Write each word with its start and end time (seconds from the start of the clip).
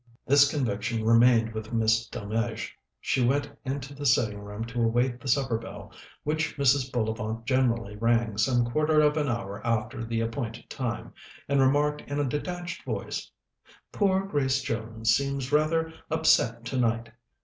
This 0.25 0.49
conviction 0.49 1.05
remained 1.05 1.53
with 1.53 1.71
Miss 1.73 2.07
Delmege. 2.07 2.71
She 2.99 3.23
went 3.23 3.51
into 3.63 3.93
the 3.93 4.03
sitting 4.07 4.39
room 4.39 4.65
to 4.65 4.81
await 4.81 5.19
the 5.21 5.27
supper 5.27 5.59
bell, 5.59 5.93
which 6.23 6.57
Mrs. 6.57 6.91
Bullivant 6.91 7.45
generally 7.45 7.95
rang 7.97 8.35
some 8.39 8.65
quarter 8.65 8.99
of 9.01 9.15
an 9.15 9.29
hour 9.29 9.61
after 9.63 10.03
the 10.03 10.21
appointed 10.21 10.67
time, 10.71 11.13
and 11.47 11.61
remarked 11.61 12.01
in 12.09 12.19
a 12.19 12.23
detached 12.27 12.83
voice: 12.83 13.29
"Poor 13.91 14.21
Grace 14.25 14.63
Jones 14.63 15.11
seems 15.15 15.51
rather 15.51 15.93
upset 16.09 16.65
tonight. 16.65 17.11